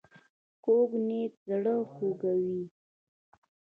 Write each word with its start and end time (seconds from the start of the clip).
کوږ 0.63 0.89
نیت 1.07 1.33
زړه 1.47 1.75
خوږوي 1.91 2.61